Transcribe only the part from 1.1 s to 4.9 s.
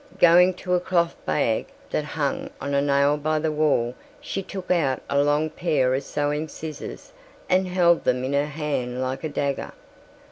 bag that hung on a nail by the wall she took